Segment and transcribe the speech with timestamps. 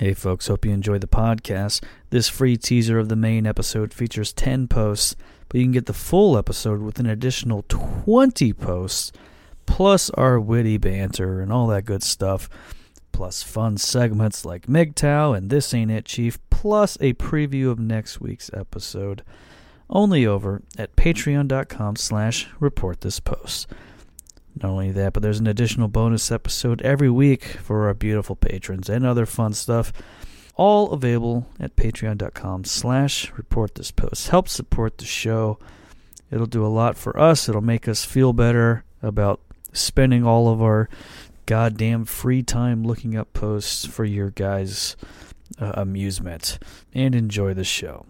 [0.00, 1.80] Hey, folks, hope you enjoyed the podcast.
[2.10, 5.14] This free teaser of the main episode features 10 posts,
[5.48, 9.12] but you can get the full episode with an additional 20 posts,
[9.66, 12.48] plus our witty banter and all that good stuff,
[13.12, 18.20] plus fun segments like MGTOW and This Ain't It Chief, plus a preview of next
[18.20, 19.22] week's episode.
[19.88, 23.68] Only over at patreon.com slash report this post.
[24.62, 28.88] Not only that, but there's an additional bonus episode every week for our beautiful patrons
[28.88, 29.92] and other fun stuff.
[30.56, 34.28] All available at patreon.com slash report this post.
[34.28, 35.58] Help support the show.
[36.30, 37.48] It'll do a lot for us.
[37.48, 39.40] It'll make us feel better about
[39.72, 40.88] spending all of our
[41.46, 44.96] goddamn free time looking up posts for your guys'
[45.60, 46.60] uh, amusement.
[46.94, 48.06] And enjoy the show.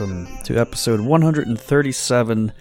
[0.00, 2.52] Welcome to episode 137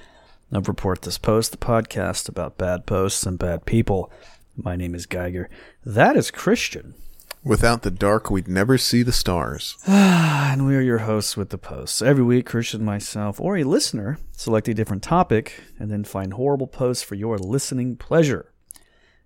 [0.52, 4.12] of Report This Post, the podcast about bad posts and bad people.
[4.58, 5.50] My name is Geiger.
[5.86, 6.96] That is Christian.
[7.42, 9.78] Without the dark, we'd never see the stars.
[9.88, 12.02] and we are your hosts with the posts.
[12.02, 16.68] Every week, Christian, myself, or a listener select a different topic and then find horrible
[16.68, 18.52] posts for your listening pleasure.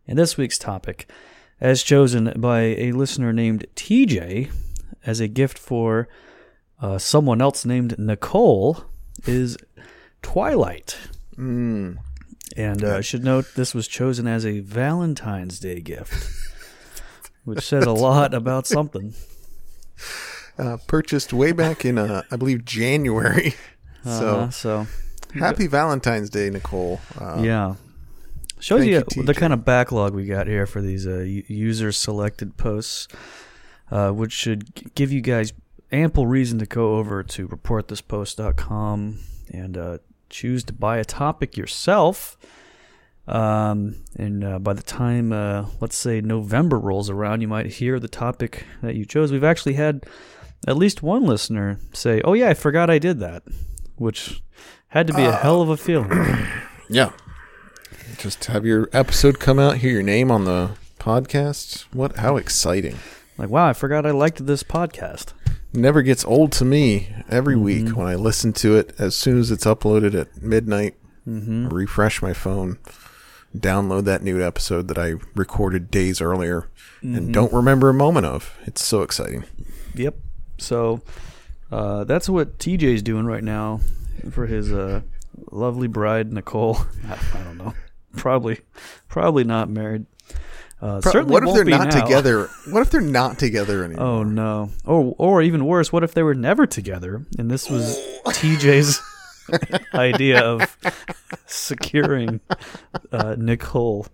[0.07, 1.09] And this week's topic,
[1.59, 4.51] as chosen by a listener named TJ
[5.03, 6.07] as a gift for
[6.83, 8.83] uh, someone else named Nicole,
[9.25, 9.57] is
[10.21, 10.97] Twilight.
[11.37, 11.97] Mm.
[12.57, 16.29] And uh, I should note this was chosen as a Valentine's Day gift,
[17.45, 19.13] which says a lot about something.
[20.59, 23.55] Uh, purchased way back in, uh, I believe, January.
[24.05, 24.87] Uh, so so
[25.39, 26.99] happy Valentine's Day, Nicole.
[27.17, 27.75] Uh, yeah,
[28.59, 32.57] shows you, you, the kind of backlog we got here for these uh, user selected
[32.57, 33.07] posts,
[33.91, 35.53] uh, which should give you guys
[35.93, 39.19] ample reason to go over to reportthispost.com
[39.51, 39.97] and uh,
[40.29, 42.37] choose to buy a topic yourself.
[43.27, 47.99] Um, and uh, by the time, uh, let's say November rolls around, you might hear
[47.99, 49.31] the topic that you chose.
[49.31, 50.05] We've actually had
[50.67, 53.43] at least one listener say, "Oh yeah, I forgot I did that,"
[53.95, 54.43] which
[54.89, 56.11] had to be a hell of a feeling.
[56.89, 57.13] Yeah.
[58.17, 61.85] Just have your episode come out, hear your name on the podcast.
[61.93, 62.17] What?
[62.17, 62.97] How exciting!
[63.37, 65.33] like, wow, I forgot I liked this podcast.
[65.73, 67.09] Never gets old to me.
[67.29, 70.95] Every week when I listen to it, as soon as it's uploaded at midnight,
[71.27, 71.69] Mm-hmm.
[71.69, 72.79] refresh my phone,
[73.57, 76.67] download that new episode that I recorded days earlier,
[77.01, 78.57] and don't remember a moment of.
[78.65, 79.45] It's so exciting.
[79.95, 80.15] Yep.
[80.57, 81.01] So
[81.71, 83.79] uh, that's what TJ's doing right now
[84.31, 84.99] for his uh,
[85.49, 86.79] lovely bride Nicole.
[87.07, 87.73] I, I don't know.
[88.17, 88.59] Probably,
[89.07, 90.05] probably not married.
[90.83, 92.01] Uh, Pro- certainly what if they're not now.
[92.03, 92.49] together?
[92.69, 94.05] What if they're not together anymore?
[94.05, 94.69] Oh no.
[94.83, 99.01] Or or even worse, what if they were never together and this was TJ's
[99.93, 100.77] idea of
[101.45, 102.41] securing
[103.13, 104.07] uh, Nicole?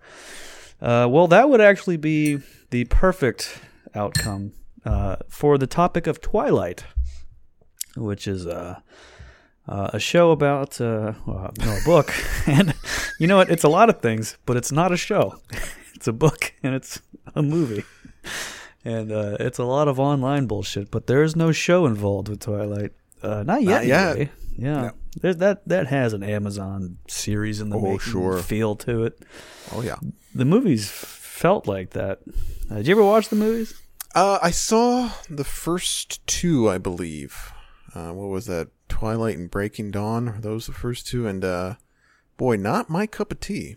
[0.80, 2.38] Uh, well, that would actually be
[2.70, 3.60] the perfect
[3.96, 4.54] outcome
[4.86, 6.84] uh, for the topic of Twilight,
[7.98, 8.80] which is uh,
[9.68, 12.14] uh, a show about uh, well, no, a book,
[12.48, 12.76] and
[13.20, 13.50] you know what?
[13.50, 15.40] It's a lot of things, but it's not a show.
[16.00, 17.02] It's a book and it's
[17.36, 17.84] a movie
[18.86, 20.90] and uh, it's a lot of online bullshit.
[20.92, 22.94] But there is no show involved with Twilight.
[23.22, 23.70] Uh, not yet.
[23.70, 24.10] Not yet.
[24.12, 24.32] anyway.
[24.58, 24.92] Yeah, No.
[25.22, 28.38] There's that that has an Amazon series in the Oh, making sure.
[28.40, 29.20] feel to it.
[29.74, 29.98] Oh yeah.
[30.34, 32.20] The movies felt like that.
[32.72, 33.74] Uh, did you ever watch the movies?
[34.16, 37.52] Uh, I saw the first two, I believe.
[37.94, 38.70] Uh, what was that?
[38.88, 40.30] Twilight and Breaking Dawn.
[40.30, 41.28] Are those the first two?
[41.28, 41.76] And uh,
[42.38, 43.76] boy, not my cup of tea.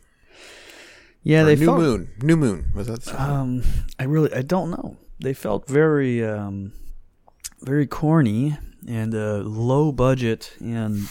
[1.22, 1.78] Yeah, Or they New felt.
[1.78, 2.08] Moon.
[2.22, 3.08] New Moon was that?
[3.18, 3.62] Um,
[3.98, 4.96] I really I don't know.
[5.20, 6.72] They felt very um,
[7.60, 8.58] very corny
[8.88, 11.08] and uh, low budget and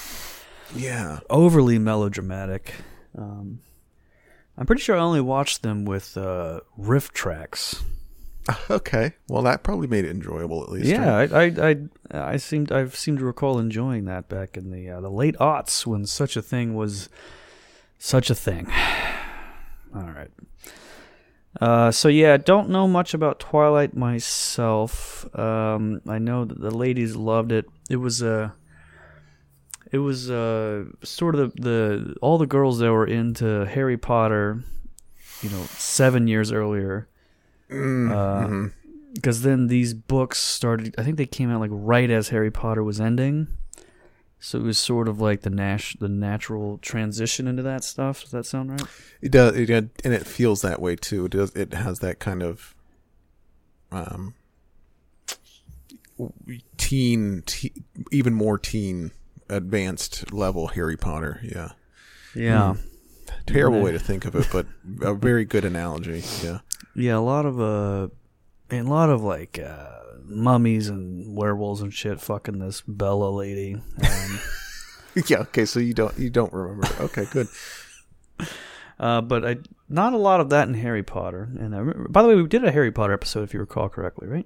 [0.75, 1.19] yeah.
[1.29, 2.73] overly melodramatic.
[3.17, 3.59] Um,
[4.57, 7.81] I'm pretty sure I only watched them with uh, RiffTrax.
[8.71, 9.13] Okay.
[9.29, 10.87] Well, that probably made it enjoyable at least.
[10.87, 11.75] Yeah, I, I, I,
[12.33, 15.85] I seemed I seem to recall enjoying that back in the uh, the late aughts
[15.85, 17.07] when such a thing was
[17.99, 18.67] such a thing.
[19.95, 20.31] All right.
[21.59, 25.27] Uh, so yeah, don't know much about Twilight myself.
[25.37, 27.65] Um, I know that the ladies loved it.
[27.89, 28.53] It was a
[29.91, 34.63] It was uh, sort of the, the all the girls that were into Harry Potter,
[35.41, 37.09] you know, seven years earlier.
[37.69, 38.73] Mm, Uh, mhm.
[39.13, 42.83] because then these books started i think they came out like right as harry potter
[42.83, 43.47] was ending
[44.43, 48.31] so it was sort of like the nash the natural transition into that stuff does
[48.31, 48.83] that sound right
[49.21, 51.25] It does, it, and it feels that way too.
[51.25, 51.55] It does.
[51.55, 52.73] It has that kind of,
[53.91, 54.33] um,
[56.77, 57.73] teen, te-
[58.11, 59.11] even more teen,
[59.49, 61.39] advanced level Harry Potter.
[61.43, 61.69] Yeah,
[62.35, 62.75] yeah
[63.45, 63.83] terrible Yeah.
[63.85, 64.65] way to think of it, but
[65.01, 66.23] a very good analogy.
[66.43, 66.59] Yeah,
[66.95, 68.07] yeah a lot of uh
[68.69, 73.75] and a lot of like uh mummies and werewolves and shit fucking this bella lady
[73.75, 74.39] um,
[75.27, 75.37] yeah.
[75.39, 76.87] Okay, so you don't you don't remember?
[77.01, 77.47] Okay, good.
[78.99, 79.57] uh but i
[79.89, 82.47] not a lot of that in harry potter and I remember, by the way we
[82.47, 84.45] did a harry potter episode if you recall correctly right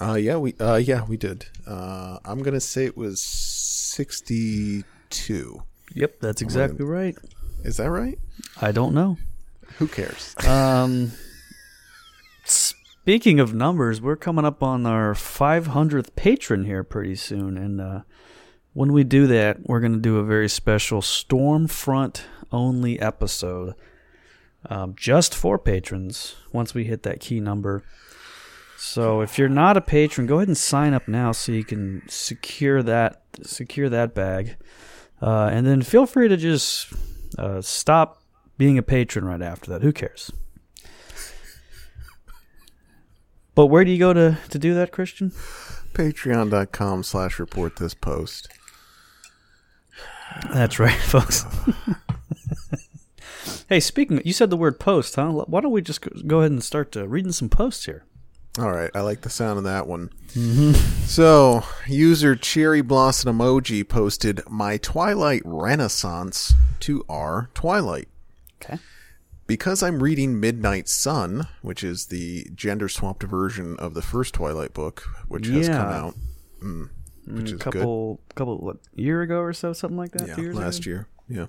[0.00, 1.46] Uh, yeah, we uh, yeah we did.
[1.66, 5.62] Uh, I'm gonna say it was sixty two.
[5.94, 7.16] yep that's exactly right
[7.64, 8.18] Is that right?
[8.60, 9.18] i don't know
[9.78, 10.34] Who cares?
[10.46, 11.12] Um,
[13.10, 18.02] speaking of numbers, we're coming up on our 500th patron here pretty soon, and uh,
[18.72, 22.22] when we do that, we're going to do a very special Stormfront
[22.52, 23.74] only episode,
[24.66, 26.36] um, just for patrons.
[26.52, 27.82] Once we hit that key number.
[28.78, 32.02] So if you're not a patron, go ahead and sign up now so you can
[32.06, 34.54] secure that secure that bag,
[35.20, 36.92] uh, and then feel free to just
[37.36, 38.22] uh, stop
[38.56, 39.82] being a patron right after that.
[39.82, 40.30] Who cares?
[43.54, 45.30] But where do you go to, to do that, Christian?
[45.92, 48.48] Patreon.com slash report this post.
[50.52, 51.44] That's right, folks.
[53.68, 55.30] hey, speaking, you said the word post, huh?
[55.32, 58.04] Why don't we just go- ahead and start uh, reading some posts here?
[58.58, 60.10] All right, I like the sound of that one.
[61.06, 68.08] So, user Cherry Blossom Emoji posted my Twilight Renaissance to our Twilight.
[68.62, 68.78] Okay.
[69.50, 74.72] Because I'm reading Midnight Sun, which is the gender swapped version of the first Twilight
[74.72, 76.14] book, which has come out,
[76.62, 76.88] mm,
[77.26, 77.60] which a is good.
[77.60, 80.28] couple, couple, what, year ago or so, something like that.
[80.28, 80.88] Yeah, two years last ago?
[80.88, 81.08] year.
[81.28, 81.46] Yeah.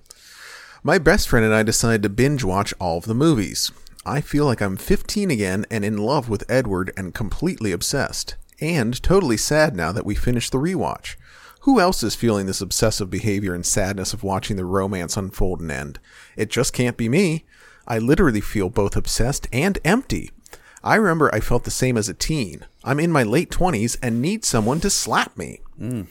[0.81, 3.71] My best friend and I decided to binge watch all of the movies.
[4.03, 8.35] I feel like I'm 15 again and in love with Edward and completely obsessed.
[8.59, 11.17] And totally sad now that we finished the rewatch.
[11.65, 15.69] Who else is feeling this obsessive behavior and sadness of watching the romance unfold and
[15.69, 15.99] end?
[16.35, 17.45] It just can't be me.
[17.91, 20.31] I literally feel both obsessed and empty.
[20.81, 22.65] I remember I felt the same as a teen.
[22.85, 25.59] I'm in my late 20s and need someone to slap me.
[25.77, 26.03] Hmm.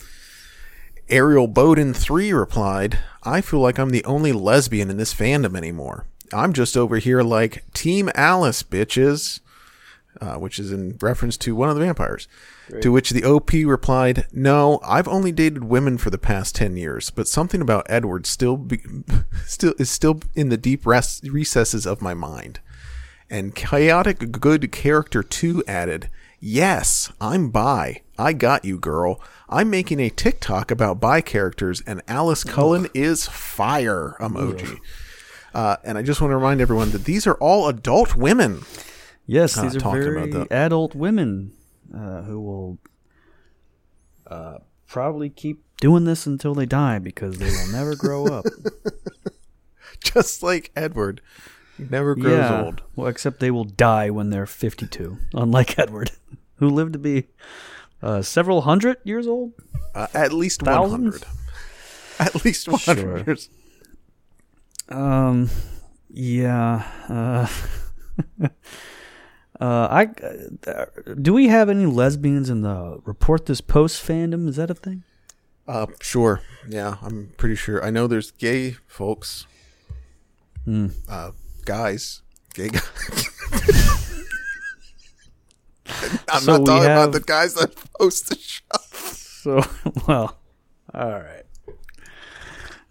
[1.09, 6.05] Ariel Bowden 3 replied, I feel like I'm the only lesbian in this fandom anymore.
[6.35, 9.41] I'm just over here like Team Alice, bitches.
[10.21, 12.27] Uh, which is in reference to one of the vampires.
[12.83, 17.11] To which the OP replied, No, I've only dated women for the past 10 years,
[17.11, 18.81] but something about Edward still, be,
[19.47, 22.59] still is still in the deep res- recesses of my mind.
[23.31, 26.11] And Chaotic Good Character 2 added,
[26.41, 28.03] Yes, I'm bi.
[28.19, 29.21] I got you, girl.
[29.49, 34.79] I'm making a TikTok about bi characters, and Alice Cullen is fire emoji.
[35.55, 38.63] Uh, and I just want to remind everyone that these are all adult women.
[39.27, 41.53] Yes, Uh, these are very adult women
[41.95, 42.79] uh, who will
[44.27, 48.45] uh, probably keep doing this until they die because they will never grow up.
[50.01, 51.21] Just like Edward.
[51.79, 52.65] He never grows yeah.
[52.65, 52.83] old.
[52.97, 56.11] Well, except they will die when they're 52, unlike Edward,
[56.57, 57.29] who lived to be
[58.03, 59.53] uh, several hundred years old.
[59.95, 61.25] Uh, at least 100.
[62.19, 63.19] At least 100 Sure.
[63.19, 63.49] years.
[64.89, 65.49] Um,
[66.11, 67.49] yeah.
[69.61, 70.09] Uh, I
[70.71, 70.87] uh,
[71.21, 74.49] do we have any lesbians in the report this post fandom?
[74.49, 75.05] Is that a thing?
[75.69, 76.41] Uh, sure.
[76.69, 77.85] Yeah, I'm pretty sure.
[77.85, 79.47] I know there's gay folks.
[80.65, 80.87] Hmm.
[81.09, 81.33] Uh,
[81.65, 82.23] guys.
[82.55, 82.83] Gay guys.
[86.29, 88.61] I'm So not talking have- about the guys that post the show.
[88.93, 89.63] So,
[90.09, 90.39] well,
[90.95, 91.45] all right.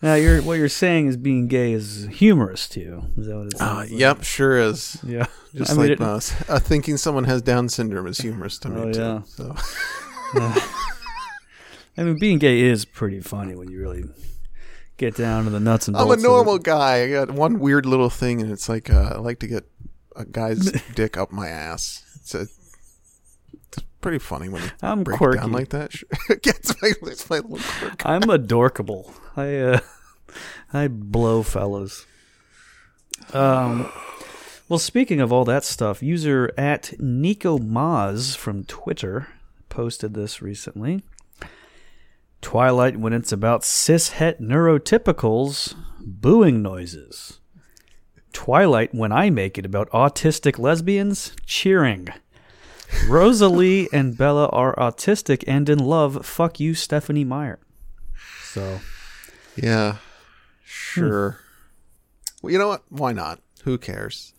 [0.02, 3.04] Now, you're what you're saying is being gay is humorous to you.
[3.18, 3.90] Is that what it Uh, like?
[3.92, 4.98] yep, sure is.
[5.06, 5.26] Yeah.
[5.54, 8.82] Just I mean, like it- uh, thinking someone has Down syndrome is humorous to me
[8.82, 9.00] Oh, too.
[9.00, 9.22] yeah.
[9.26, 9.56] So
[11.98, 14.04] I mean, being gay is pretty funny when you really
[14.98, 16.14] get down to the nuts and bolts.
[16.14, 17.04] I'm a normal guy.
[17.04, 19.66] I got one weird little thing, and it's like uh, I like to get
[20.16, 22.04] a guy's dick up my ass.
[22.22, 22.42] It's, a,
[23.54, 25.40] it's pretty funny when you I'm break it quirky.
[25.40, 25.94] down like that.
[26.30, 28.06] it's, my, it's my little quirk.
[28.06, 29.14] I'm adorkable.
[29.36, 29.80] I uh,
[30.74, 32.06] I blow fellows.
[33.34, 33.92] Um,
[34.68, 39.28] well, speaking of all that stuff, user at Nico Maz from Twitter
[39.70, 41.04] posted this recently.
[42.42, 47.40] Twilight when it's about cishet neurotypicals booing noises.
[48.32, 52.08] Twilight when I make it about autistic lesbians cheering.
[53.08, 56.26] Rosalie and Bella are autistic and in love.
[56.26, 57.60] Fuck you, Stephanie Meyer.
[58.44, 58.80] So,
[59.56, 59.98] Yeah,
[60.64, 61.40] sure.
[62.42, 62.84] Well, you know what?
[62.90, 63.42] Why not?
[63.64, 64.34] Who cares?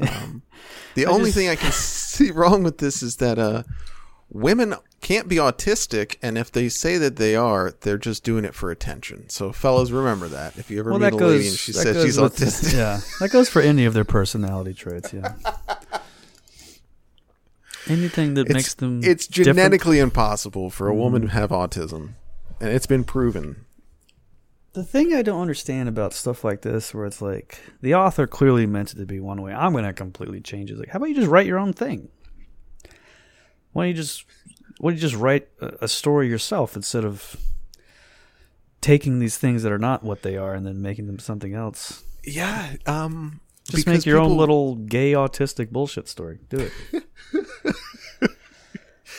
[0.00, 0.42] Um,
[0.94, 3.64] the only just- thing I can see wrong with this is that uh,
[4.30, 8.54] women can't be autistic, and if they say that they are, they're just doing it
[8.54, 9.28] for attention.
[9.28, 10.56] So, fellas, remember that.
[10.56, 11.32] If you ever well, meet a goes.
[11.36, 15.12] lady and she says she's autistic, Yeah, that goes for any of their personality traits.
[15.12, 15.34] Yeah.
[17.88, 19.00] Anything that it's, makes them.
[19.02, 19.56] it's different.
[19.56, 19.56] Mm-hmm.
[19.56, 22.14] genetically impossible for a woman to have autism,
[22.60, 23.64] and it's been proven.
[24.72, 28.66] The thing I don't understand about stuff like this, where it's like the author clearly
[28.66, 30.78] meant it to be one way, I'm going to completely change it.
[30.78, 32.08] Like, how about you just write your own thing?
[33.72, 34.24] Why don't you just
[34.78, 37.36] why don't you just write a, a story yourself instead of
[38.80, 42.04] taking these things that are not what they are and then making them something else?
[42.24, 43.40] Yeah, um,
[43.70, 46.38] Just because make your own little gay autistic bullshit story.
[46.48, 47.04] Do it.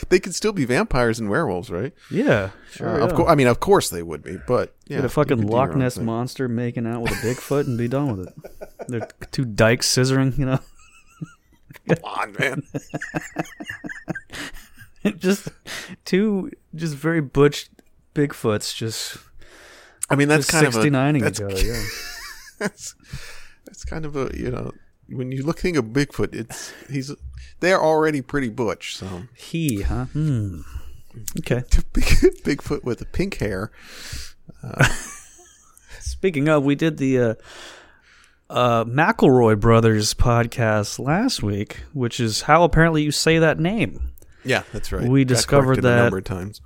[0.09, 1.93] They could still be vampires and werewolves, right?
[2.11, 3.01] Yeah, sure.
[3.01, 5.47] Uh, Of course, I mean, of course they would be, but yeah, Get a fucking
[5.47, 8.33] Loch Ness monster making out with a Bigfoot and be done with it.
[8.87, 10.59] They're two dykes scissoring, you know.
[11.87, 12.63] Come on, man.
[15.17, 15.49] just
[16.03, 17.69] two just very butch
[18.13, 19.17] Bigfoots just
[20.09, 21.65] I mean, that's just kind of a 69ing that's, each other.
[21.65, 21.83] Yeah.
[22.59, 22.95] that's
[23.65, 24.71] that's kind of a you know
[25.09, 27.11] when you look think of Bigfoot, it's he's
[27.59, 28.95] they're already pretty butch.
[28.97, 30.05] So He, huh?
[30.05, 30.61] Hmm.
[31.39, 31.63] Okay.
[31.93, 32.03] Big,
[32.43, 33.71] Bigfoot with the pink hair.
[35.99, 37.35] Speaking of, we did the uh,
[38.49, 44.11] uh, McElroy Brothers podcast last week, which is how apparently you say that name.
[44.45, 45.07] Yeah, that's right.
[45.09, 46.61] We discovered corrected a that- number of times.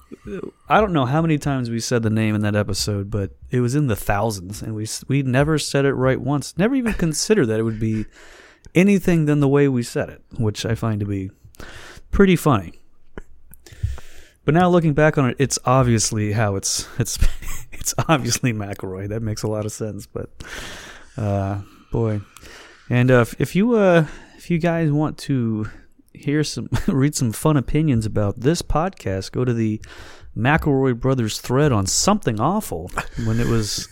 [0.67, 3.61] I don't know how many times we said the name in that episode, but it
[3.61, 6.57] was in the thousands, and we we never said it right once.
[6.57, 8.05] Never even considered that it would be
[8.75, 11.31] anything than the way we said it, which I find to be
[12.11, 12.73] pretty funny.
[14.45, 17.17] But now looking back on it, it's obviously how it's it's
[17.71, 19.07] it's obviously McElroy.
[19.09, 20.05] That makes a lot of sense.
[20.07, 20.29] But
[21.17, 22.21] uh, boy,
[22.89, 24.05] and uh, if you uh
[24.37, 25.69] if you guys want to
[26.19, 29.81] hear some read some fun opinions about this podcast, go to the
[30.35, 32.91] McElroy Brothers thread on something awful
[33.25, 33.87] when it was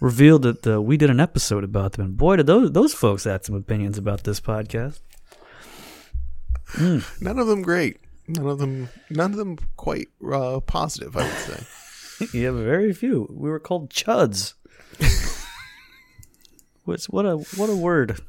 [0.00, 2.06] revealed that uh, we did an episode about them.
[2.06, 5.00] And boy, did those those folks had some opinions about this podcast.
[6.78, 8.00] None of them great.
[8.28, 8.88] None of them.
[9.10, 11.16] None of them quite uh, positive.
[11.16, 12.28] I would say.
[12.38, 13.28] yeah, very few.
[13.30, 14.54] We were called chuds.
[16.84, 18.20] What's what a what a word.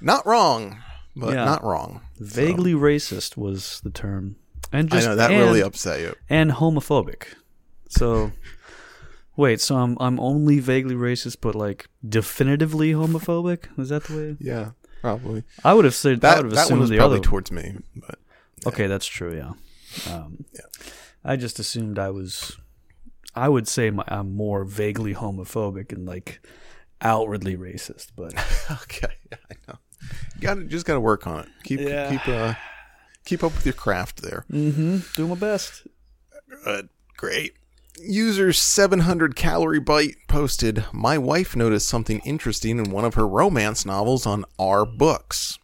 [0.00, 0.78] not wrong,
[1.18, 1.44] but Yeah.
[1.44, 2.00] not wrong.
[2.18, 4.36] Vaguely racist was the term,
[4.72, 6.14] and I just know that and, really upset you.
[6.30, 7.24] and homophobic.
[7.88, 8.32] So,
[9.36, 13.66] wait, so I'm I'm only vaguely racist, but like definitively homophobic?
[13.78, 14.36] Is that the way?
[14.40, 14.70] Yeah,
[15.00, 15.44] probably.
[15.64, 17.24] I would have said I That would have that one assumed was the probably other.
[17.24, 18.18] towards me, but
[18.66, 19.34] okay, that's true.
[19.36, 19.52] Yeah.
[20.12, 20.60] Um, Yeah.
[21.24, 22.56] I just assumed I was.
[23.34, 26.40] I would say my, I'm more vaguely homophobic and like
[27.00, 28.34] outwardly racist, but
[28.82, 29.78] okay, yeah, I know.
[30.36, 31.48] You got to just got to work on it.
[31.64, 32.10] Keep Yeah.
[32.10, 32.54] keep uh
[33.24, 34.44] keep up with your craft there.
[34.50, 35.86] mm-hmm, do my best.
[36.64, 37.54] Good, great.
[38.00, 40.84] User 700 calorie bite posted.
[40.92, 45.58] My wife noticed something interesting in one of her romance novels on our books.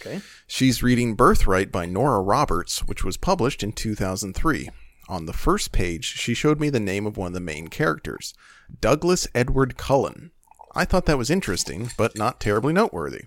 [0.00, 0.20] Okay.
[0.46, 4.70] She's reading Birthright by Nora Roberts, which was published in 2003.
[5.08, 8.32] On the first page, she showed me the name of one of the main characters,
[8.80, 10.30] Douglas Edward Cullen.
[10.74, 13.24] I thought that was interesting, but not terribly noteworthy.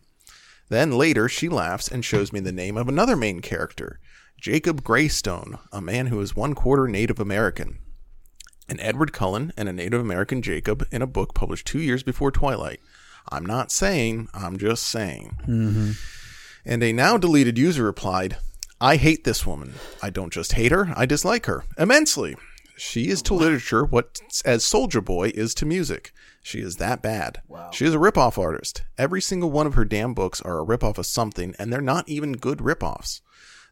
[0.70, 4.00] Then later, she laughs and shows me the name of another main character,
[4.40, 7.80] Jacob Greystone, a man who is one quarter Native American.
[8.70, 12.32] and Edward Cullen and a Native American Jacob in a book published two years before
[12.32, 12.80] Twilight.
[13.30, 15.38] I'm not saying, I'm just saying.
[15.44, 15.92] Mm-hmm.
[16.66, 18.38] And a now deleted user replied,
[18.80, 19.74] I hate this woman.
[20.04, 22.36] I don't just hate her, I dislike her immensely.
[22.78, 26.12] She is to literature what as Soulja Boy is to music.
[26.48, 27.42] She is that bad.
[27.50, 27.72] Wow.
[27.74, 28.84] She is a ripoff artist.
[28.98, 32.08] Every single one of her damn books are a ripoff of something, and they're not
[32.08, 33.20] even good ripoffs.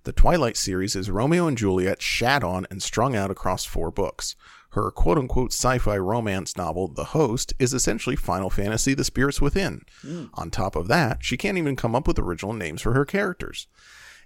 [0.03, 4.35] The Twilight series is Romeo and Juliet shat on and strung out across four books.
[4.71, 9.39] Her quote unquote sci fi romance novel, The Host, is essentially Final Fantasy The Spirits
[9.39, 9.85] Within.
[10.01, 10.25] Hmm.
[10.33, 13.67] On top of that, she can't even come up with original names for her characters.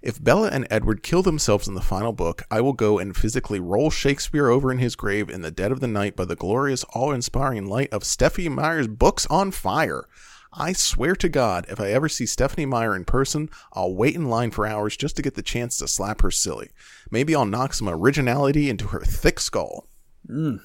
[0.02, 3.60] If Bella and Edward kill themselves in the final book, I will go and physically
[3.60, 6.86] roll Shakespeare over in his grave in the dead of the night by the glorious,
[6.94, 10.06] awe inspiring light of Stephanie Meyer's books on fire.
[10.52, 14.28] I swear to God, if I ever see Stephanie Meyer in person, I'll wait in
[14.28, 16.70] line for hours just to get the chance to slap her silly.
[17.10, 19.86] Maybe I'll knock some originality into her thick skull.
[20.28, 20.60] Mm.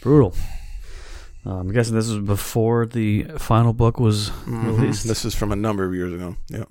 [0.00, 0.34] Brutal.
[1.46, 5.06] Um, I'm guessing this was before the final book was released.
[5.08, 6.36] This is from a number of years ago.
[6.48, 6.64] Yeah.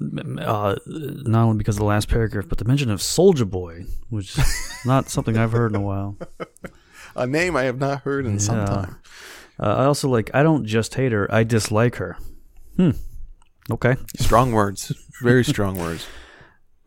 [0.45, 4.37] uh, not only because of the last paragraph, but the mention of Soulja Boy, which
[4.37, 6.17] is not something I've heard in a while.
[7.15, 8.97] A name I have not heard in some time.
[9.59, 10.29] Uh, I also like.
[10.33, 12.17] I don't just hate her; I dislike her.
[12.77, 12.91] Hmm.
[13.71, 13.95] Okay.
[14.17, 14.93] Strong words.
[15.21, 16.05] Very strong words.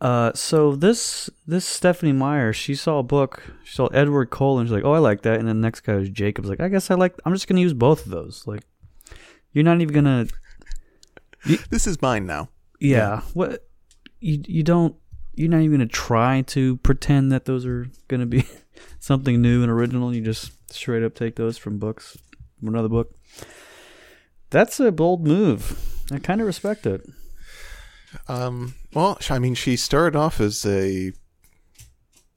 [0.03, 3.41] Uh, so this this Stephanie Meyer, she saw a book.
[3.63, 5.79] She saw Edward Cole, and she's like, "Oh, I like that." And then the next
[5.79, 6.49] guy was Jacob's.
[6.49, 7.15] Like, I guess I like.
[7.23, 8.43] I'm just gonna use both of those.
[8.45, 8.63] Like,
[9.53, 10.27] you're not even gonna.
[11.69, 12.49] This is mine now.
[12.79, 13.21] Yeah.
[13.33, 13.65] What?
[14.19, 14.95] You you don't.
[15.35, 18.45] You're not even gonna try to pretend that those are gonna be
[18.99, 20.13] something new and original.
[20.13, 22.17] You just straight up take those from books,
[22.59, 23.13] from another book.
[24.49, 25.79] That's a bold move.
[26.11, 27.05] I kind of respect it.
[28.27, 31.13] Um, well, I mean, she started off as a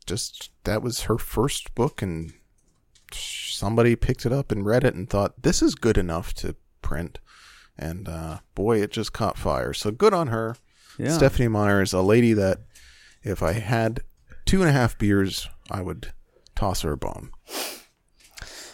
[0.07, 2.33] just that was her first book, and
[3.13, 7.19] somebody picked it up and read it and thought this is good enough to print.
[7.79, 9.73] And uh, boy, it just caught fire.
[9.73, 10.57] So good on her.
[10.99, 11.11] Yeah.
[11.11, 12.61] Stephanie Meyer is a lady that
[13.23, 14.01] if I had
[14.47, 16.13] two and a half beers, I would
[16.55, 17.31] toss her a bone.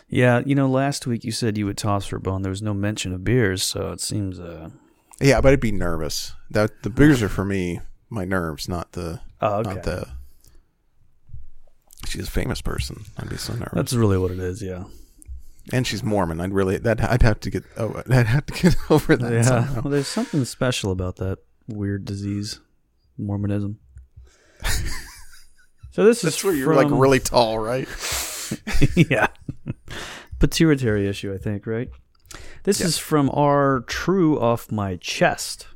[0.08, 2.42] Yeah, you know, last week you said you would toss her a bone.
[2.42, 4.38] There was no mention of beers, so it seems.
[4.38, 4.68] Uh,
[5.22, 6.32] Yeah, but I'd be nervous.
[6.50, 9.74] That the beers are for me, my nerves, not the oh, okay.
[9.74, 10.08] not the.
[12.06, 13.04] She's a famous person.
[13.16, 13.72] I'd be so nervous.
[13.74, 14.60] That's really what it is.
[14.62, 14.84] Yeah.
[15.72, 16.40] and she's Mormon.
[16.40, 19.32] I'd really that I'd have to get oh I'd have to get over that.
[19.32, 19.42] Yeah.
[19.42, 19.80] somehow.
[19.82, 21.38] Well, there's something special about that
[21.68, 22.60] weird disease,
[23.16, 23.78] Mormonism.
[25.90, 27.88] so this That's is where you're like really tall, right?
[28.96, 29.28] yeah.
[30.38, 31.88] Pituitary issue, I think, right?
[32.64, 35.66] This is from our True Off My Chest.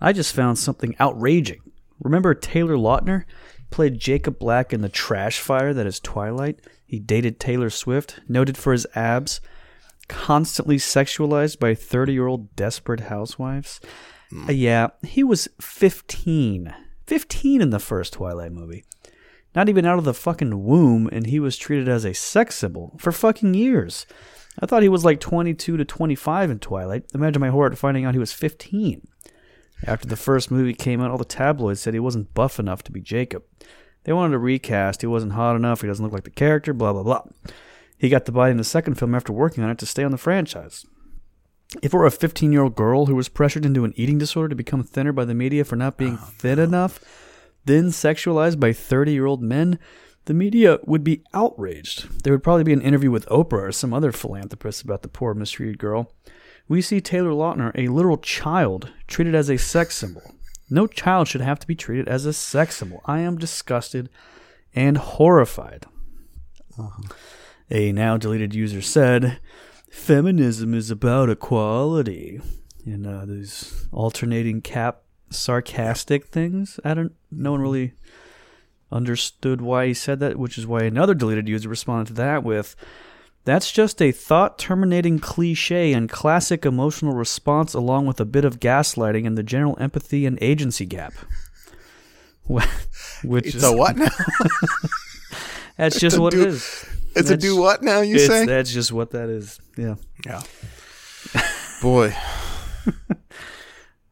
[0.00, 1.60] I just found something outraging.
[2.00, 3.24] Remember Taylor Lautner?
[3.70, 6.60] Played Jacob Black in The Trash Fire that is Twilight.
[6.84, 9.40] He dated Taylor Swift, noted for his abs,
[10.08, 13.80] constantly sexualized by 30 year old desperate housewives.
[14.48, 16.74] Uh, yeah, he was 15.
[17.06, 18.84] 15 in the first Twilight movie
[19.54, 22.94] not even out of the fucking womb, and he was treated as a sex symbol
[22.98, 24.06] for fucking years.
[24.58, 27.04] I thought he was like 22 to 25 in Twilight.
[27.14, 29.06] Imagine my horror at finding out he was 15.
[29.86, 32.92] After the first movie came out, all the tabloids said he wasn't buff enough to
[32.92, 33.44] be Jacob.
[34.04, 35.00] They wanted to recast.
[35.00, 35.80] He wasn't hot enough.
[35.80, 37.22] He doesn't look like the character, blah, blah, blah.
[37.96, 40.10] He got the body in the second film after working on it to stay on
[40.10, 40.86] the franchise.
[41.82, 44.48] If it were a 15 year old girl who was pressured into an eating disorder
[44.48, 46.98] to become thinner by the media for not being oh, thin enough,
[47.64, 49.78] then sexualized by 30 year old men,
[50.26, 52.22] the media would be outraged.
[52.22, 55.34] There would probably be an interview with Oprah or some other philanthropist about the poor
[55.34, 56.12] mistreated girl.
[56.68, 60.22] We see Taylor Lautner, a literal child, treated as a sex symbol.
[60.68, 63.02] No child should have to be treated as a sex symbol.
[63.06, 64.08] I am disgusted
[64.74, 65.86] and horrified.
[67.70, 69.40] A now deleted user said,
[69.90, 72.40] Feminism is about equality.
[72.84, 76.78] And uh, these alternating cap sarcastic things.
[76.84, 77.12] I don't.
[77.30, 77.94] No one really
[78.92, 82.74] understood why he said that, which is why another deleted user responded to that with,
[83.44, 89.26] "That's just a thought-terminating cliche and classic emotional response, along with a bit of gaslighting
[89.26, 91.12] and the general empathy and agency gap."
[92.48, 92.66] Wh-
[93.24, 94.08] Which It's is a what now?
[95.76, 96.84] that's just what it do- is.
[97.14, 98.00] It's a do what now?
[98.02, 98.46] You say?
[98.46, 99.58] that's just what that is.
[99.76, 99.96] Yeah.
[100.26, 100.42] Yeah.
[101.82, 102.14] Boy,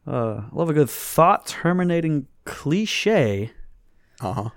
[0.07, 3.51] Uh, I love a good thought terminating cliche
[4.21, 4.49] uh huh.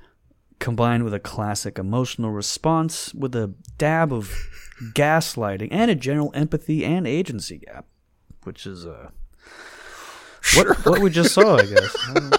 [0.62, 4.32] Combined with a classic emotional response with a dab of
[4.94, 7.84] gaslighting and a general empathy and agency gap,
[8.44, 9.10] which is uh,
[10.54, 11.96] what, what we just saw, I guess.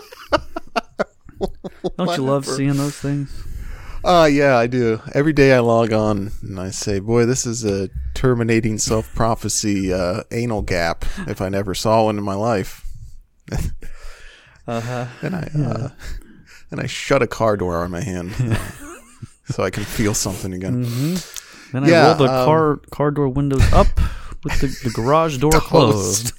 [1.82, 3.44] Don't, don't you love seeing those things?
[4.06, 5.02] Uh yeah, I do.
[5.14, 9.92] Every day I log on and I say, "Boy, this is a terminating self prophecy
[9.94, 12.86] uh, anal gap." If I never saw one in my life,
[14.68, 15.06] Uh huh.
[15.22, 15.90] and I uh,
[16.74, 18.34] and I shut a car door on my hand
[19.46, 20.82] so I can feel something again.
[21.72, 23.88] Then I Yeah, roll the um, car car door windows up
[24.44, 26.34] with the, the garage door closed.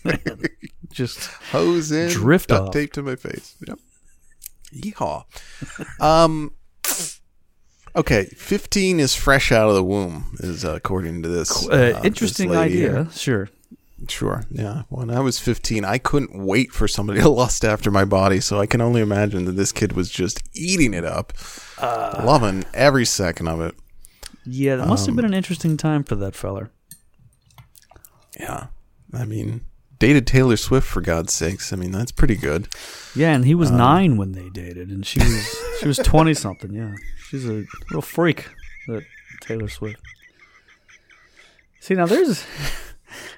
[0.91, 2.73] Just Hose in, Drift duct off.
[2.73, 3.57] tape to my face.
[3.67, 3.79] Yep.
[4.75, 5.25] Yeehaw.
[6.01, 6.53] um.
[7.97, 11.69] Okay, fifteen is fresh out of the womb, is uh, according to this.
[11.69, 12.91] uh, uh, interesting this idea.
[12.91, 13.09] here.
[13.13, 13.49] Sure.
[14.09, 14.45] Sure.
[14.51, 14.83] Yeah.
[14.89, 18.61] When I was 15, I couldn't wait for somebody to lust after my body, so
[18.61, 21.33] I can only imagine that this kid was just eating it up,
[21.79, 22.23] Uh.
[22.25, 23.75] loving every second of it.
[24.45, 26.71] Yeah, that must have Um, been an interesting time for that feller.
[28.39, 28.67] Yeah.
[29.13, 29.63] I mean,
[29.99, 31.73] dated Taylor Swift for God's sakes.
[31.73, 32.69] I mean, that's pretty good.
[33.15, 36.35] Yeah, and he was Um, nine when they dated, and she was she was twenty
[36.35, 36.73] something.
[36.75, 36.95] Yeah,
[37.29, 38.49] she's a real freak.
[38.89, 39.05] that
[39.41, 40.01] Taylor Swift.
[41.81, 42.45] See now, there's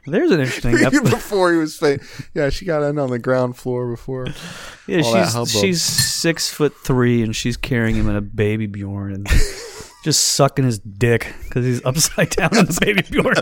[0.06, 0.74] there's an interesting.
[0.78, 1.98] Even ep- before he was fa-
[2.34, 4.26] yeah, she got in on the ground floor before.
[4.86, 9.26] yeah, she's she's six foot three, and she's carrying him in a baby Bjorn, and
[10.04, 13.34] just sucking his dick because he's upside down in the baby Bjorn.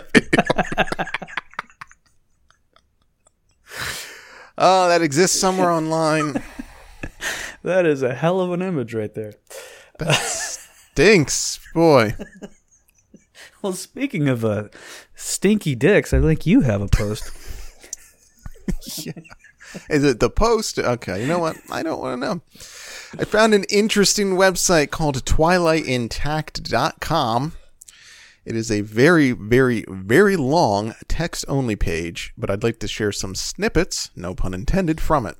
[4.57, 6.41] Oh, that exists somewhere online.
[7.63, 9.33] that is a hell of an image right there.
[9.99, 12.15] That Stinks, boy.
[13.61, 14.69] Well, speaking of uh,
[15.15, 17.31] stinky dicks, I think you have a post.
[19.89, 20.77] Is it the post?
[20.79, 21.57] Okay, you know what?
[21.69, 22.41] I don't want to know.
[23.19, 27.53] I found an interesting website called twilightintact.com.
[28.45, 33.11] It is a very, very, very long text only page, but I'd like to share
[33.11, 35.37] some snippets, no pun intended, from it.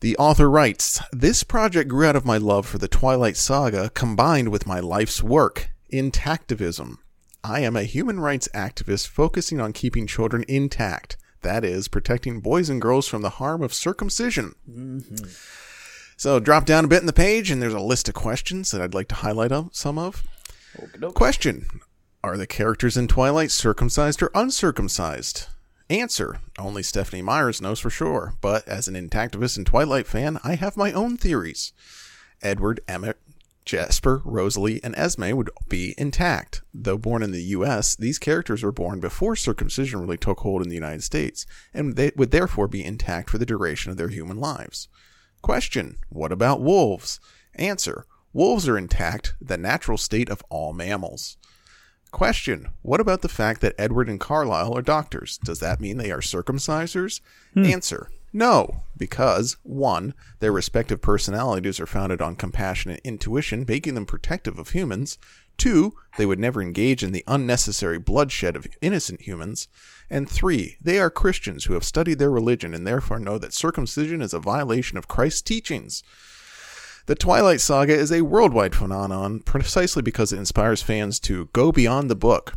[0.00, 4.48] The author writes This project grew out of my love for the Twilight Saga combined
[4.48, 6.98] with my life's work, intactivism.
[7.44, 12.68] I am a human rights activist focusing on keeping children intact, that is, protecting boys
[12.68, 14.54] and girls from the harm of circumcision.
[14.70, 15.28] Mm-hmm.
[16.16, 18.80] So, drop down a bit in the page, and there's a list of questions that
[18.80, 20.22] I'd like to highlight some of.
[21.14, 21.66] Question
[22.22, 25.48] Are the characters in Twilight circumcised or uncircumcised?
[25.90, 30.54] Answer Only Stephanie Myers knows for sure, but as an intactivist and Twilight fan, I
[30.54, 31.72] have my own theories.
[32.40, 33.18] Edward, Emmett,
[33.64, 36.62] Jasper, Rosalie, and Esme would be intact.
[36.74, 40.68] Though born in the U.S., these characters were born before circumcision really took hold in
[40.68, 44.38] the United States, and they would therefore be intact for the duration of their human
[44.38, 44.88] lives.
[45.42, 47.20] Question What about wolves?
[47.54, 51.36] Answer Wolves are intact, the natural state of all mammals.
[52.10, 55.38] Question What about the fact that Edward and Carlisle are doctors?
[55.38, 57.20] Does that mean they are circumcisers?
[57.54, 57.64] Hmm.
[57.64, 60.14] Answer No, because 1.
[60.40, 65.18] Their respective personalities are founded on compassion and intuition, making them protective of humans.
[65.58, 65.92] 2.
[66.16, 69.68] They would never engage in the unnecessary bloodshed of innocent humans.
[70.08, 70.78] And 3.
[70.80, 74.38] They are Christians who have studied their religion and therefore know that circumcision is a
[74.38, 76.02] violation of Christ's teachings.
[77.06, 82.08] The Twilight Saga is a worldwide phenomenon precisely because it inspires fans to go beyond
[82.08, 82.54] the book.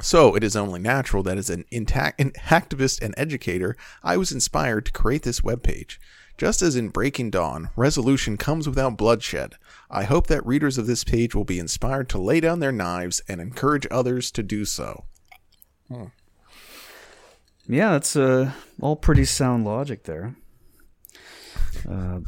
[0.00, 4.32] So it is only natural that as an intact, an activist and educator, I was
[4.32, 5.98] inspired to create this webpage.
[6.36, 9.54] Just as in Breaking Dawn, resolution comes without bloodshed.
[9.90, 13.22] I hope that readers of this page will be inspired to lay down their knives
[13.26, 15.06] and encourage others to do so.
[17.66, 20.36] Yeah, that's uh, all pretty sound logic there.
[21.88, 22.20] Uh,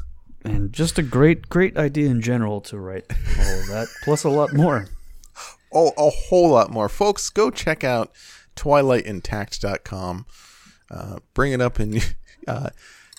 [0.42, 4.30] and just a great, great idea in general to write all of that, plus a
[4.30, 4.86] lot more.
[5.72, 6.88] Oh, a whole lot more.
[6.88, 8.12] Folks, go check out
[8.56, 10.26] twilightintact.com.
[10.90, 12.14] Uh, bring it up and
[12.48, 12.70] uh,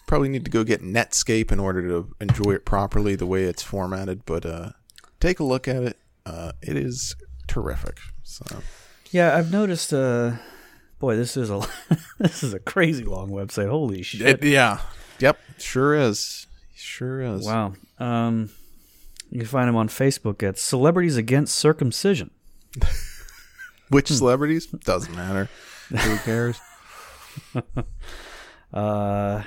[0.07, 3.61] probably need to go get Netscape in order to enjoy it properly the way it's
[3.61, 4.71] formatted, but uh,
[5.19, 5.97] take a look at it.
[6.25, 7.15] Uh, it is
[7.47, 7.99] terrific.
[8.23, 8.43] So
[9.11, 9.93] Yeah, I've noticed.
[9.93, 10.33] Uh,
[10.99, 11.61] boy, this is a
[12.19, 13.69] this is a crazy long website.
[13.69, 14.21] Holy shit!
[14.21, 14.79] it, yeah.
[15.19, 16.47] Yep, sure is.
[16.75, 17.45] Sure is.
[17.45, 17.73] Wow.
[17.99, 18.49] Um,
[19.29, 22.31] you can find him on Facebook at Celebrities Against Circumcision.
[23.89, 24.67] Which celebrities?
[24.67, 25.49] Doesn't matter.
[25.89, 26.59] Who cares?
[28.71, 29.43] Uh,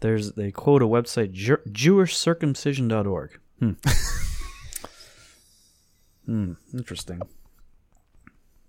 [0.00, 3.38] there's they quote a website Jew- JewishCircumcision.org.
[3.58, 3.72] Hmm.
[6.26, 6.52] hmm.
[6.72, 7.22] Interesting.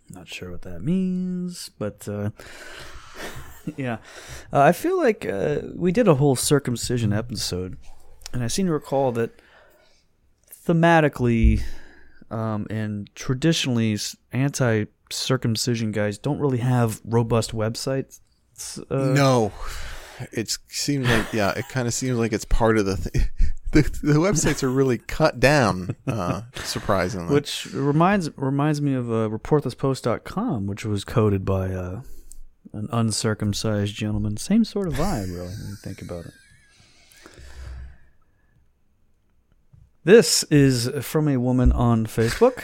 [0.10, 2.32] Not sure what that means, but uh,
[3.78, 3.98] yeah,
[4.52, 7.78] uh, I feel like uh, we did a whole circumcision episode,
[8.34, 9.32] and I seem to recall that
[10.66, 11.64] thematically
[12.34, 13.98] um, and traditionally,
[14.32, 18.20] anti-circumcision guys don't really have robust websites.
[18.90, 19.52] Uh, no,
[20.32, 21.52] it seems like yeah.
[21.52, 22.98] It kind of seems like it's part of the.
[22.98, 23.26] Th-
[23.72, 25.96] the the websites are really cut down.
[26.08, 32.02] Uh, surprisingly, Which reminds reminds me of uh, reportthispost.com, which was coded by uh,
[32.74, 34.38] an uncircumcised gentleman.
[34.38, 36.34] Same sort of vibe, really, when you think about it.
[40.06, 42.64] This is from a woman on Facebook.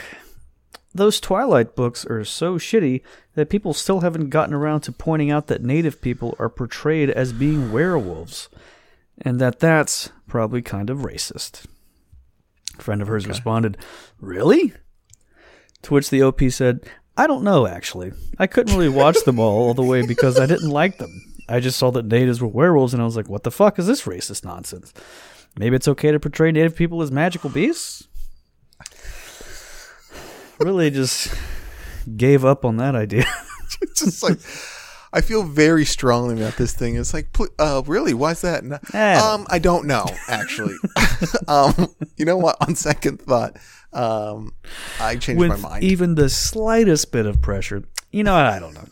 [0.93, 3.01] Those Twilight books are so shitty
[3.35, 7.31] that people still haven't gotten around to pointing out that native people are portrayed as
[7.31, 8.49] being werewolves,
[9.21, 11.63] and that that's probably kind of racist.
[12.77, 13.77] A friend of hers responded,
[14.19, 14.73] Really?
[15.83, 16.81] To which the OP said,
[17.15, 18.11] I don't know, actually.
[18.37, 21.21] I couldn't really watch them all, all the way because I didn't like them.
[21.47, 23.87] I just saw that natives were werewolves, and I was like, what the fuck is
[23.87, 24.93] this racist nonsense?
[25.59, 28.07] Maybe it's okay to portray native people as magical beasts?
[30.57, 31.33] Really just
[32.15, 33.25] gave up on that idea.
[33.81, 34.39] it's just like
[35.11, 36.95] I feel very strongly about this thing.
[36.95, 38.13] It's like, uh, really?
[38.13, 38.63] Why's that?
[38.63, 40.75] No- um, I don't know, actually.
[41.49, 42.55] um, you know what?
[42.61, 43.57] On second thought,
[43.91, 44.53] um,
[45.01, 45.83] I changed With my mind.
[45.83, 48.87] even the slightest bit of pressure, you know, I don't know.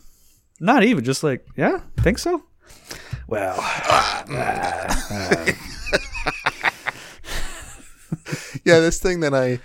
[0.59, 2.43] Not even just like, yeah, think so.
[3.27, 3.55] Well,
[8.65, 9.59] yeah, this thing that I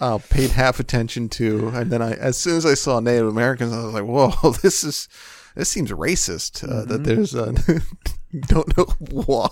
[0.00, 3.72] uh, paid half attention to, and then I, as soon as I saw Native Americans,
[3.72, 5.08] I was like, "Whoa, this is
[5.54, 7.52] this seems racist." Uh, That there's uh,
[8.48, 9.48] don't know why.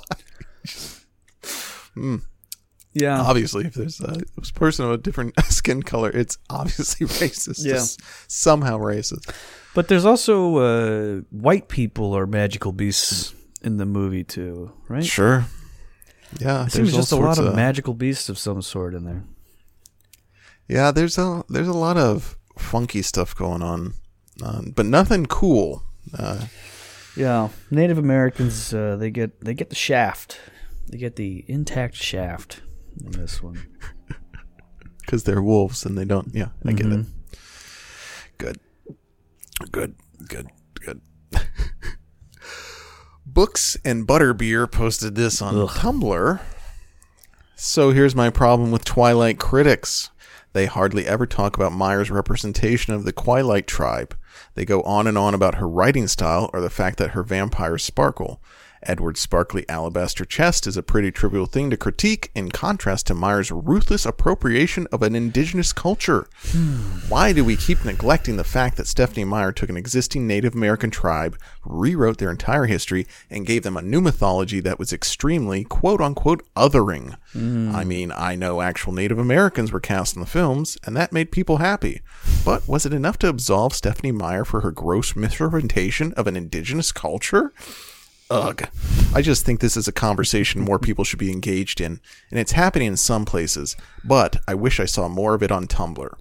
[2.93, 4.21] yeah, Obviously, if there's a
[4.55, 7.65] person of a different skin color, it's obviously racist.
[7.65, 7.75] Yeah.
[7.75, 7.97] It's
[8.27, 9.33] somehow racist.
[9.75, 15.05] but there's also uh, white people are magical beasts in the movie too, right?
[15.05, 15.45] Sure.
[16.39, 19.05] Yeah, It seems there's just a lot sorts of magical beasts of some sort in
[19.05, 19.25] there.
[20.69, 23.95] Yeah, there's a there's a lot of funky stuff going on,
[24.43, 25.83] uh, but nothing cool.
[26.17, 26.47] Uh,
[27.17, 30.39] Yeah, Native Americans uh, they get they get the shaft,
[30.89, 32.63] they get the intact shaft
[33.05, 33.59] in this one.
[35.01, 36.29] because they're wolves and they don't.
[36.33, 36.93] Yeah, I get it.
[36.93, 37.07] Mhm.
[38.39, 38.61] Good,
[39.73, 39.95] good,
[40.29, 40.47] good, good.
[43.41, 45.71] Books and Butterbeer posted this on Ugh.
[45.71, 46.41] Tumblr.
[47.57, 50.11] So here's my problem with Twilight critics.
[50.53, 54.15] They hardly ever talk about Meyer's representation of the Quileute tribe.
[54.57, 57.83] They go on and on about her writing style or the fact that her vampires
[57.83, 58.43] sparkle.
[58.83, 63.51] Edward's sparkly alabaster chest is a pretty trivial thing to critique in contrast to Meyer's
[63.51, 66.27] ruthless appropriation of an indigenous culture.
[67.09, 70.91] Why do we keep neglecting the fact that Stephanie Meyer took an existing Native American
[70.91, 76.01] tribe, rewrote their entire history, and gave them a new mythology that was extremely quote
[76.01, 77.17] unquote othering?
[77.33, 77.75] Hmm.
[77.75, 81.33] I mean, I know actual Native Americans were cast in the films, and that made
[81.33, 82.01] people happy.
[82.45, 86.93] But was it enough to absolve Stephanie Meyer for her gross misrepresentation of an indigenous
[86.93, 87.53] culture?
[88.31, 88.69] Ugh.
[89.13, 92.53] I just think this is a conversation more people should be engaged in, and it's
[92.53, 96.13] happening in some places, but I wish I saw more of it on Tumblr.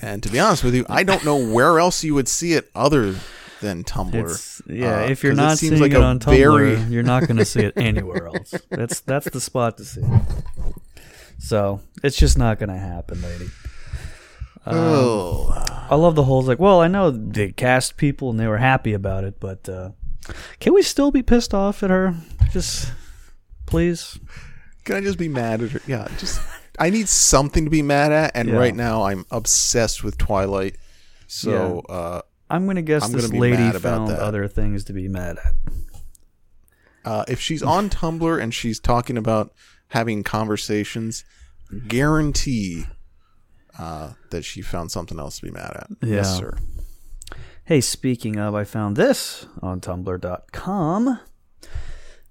[0.00, 2.70] and to be honest with you, I don't know where else you would see it
[2.76, 3.16] other
[3.60, 4.14] than Tumblr.
[4.30, 7.38] It's, yeah, Uh, if you're not seeing like it on Tumblr, very- you're not going
[7.38, 8.54] to see it anywhere else.
[8.70, 10.02] That's that's the spot to see.
[10.02, 10.20] it.
[11.38, 13.48] So it's just not going to happen, lady.
[14.66, 15.52] oh.
[15.88, 16.58] I love the whole like.
[16.58, 19.90] Well, I know they cast people and they were happy about it, but uh,
[20.60, 22.14] can we still be pissed off at her?
[22.50, 22.92] Just
[23.66, 24.18] please.
[24.84, 25.80] Can I just be mad at her?
[25.86, 26.40] Yeah, just
[26.78, 28.56] I need something to be mad at, and Yeah.
[28.56, 30.76] right now I'm obsessed with Twilight.
[31.26, 34.20] So uh, I'm gonna guess I'm this gonna be lady mad found that.
[34.20, 35.72] other things to be mad at.
[37.04, 39.52] uh, if she's on Tumblr and she's talking about
[39.88, 41.24] having conversations,
[41.88, 42.84] guarantee
[43.78, 45.88] uh, that she found something else to be mad at.
[46.08, 46.56] Yes, sir.
[47.66, 51.18] Hey, speaking of, I found this on Tumblr.com.